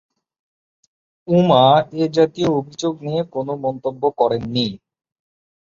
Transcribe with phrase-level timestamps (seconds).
[1.27, 1.63] উমা
[1.93, 4.67] এ জাতীয় অভিযোগ নিয়ে কোনও মন্তব্য করেননি।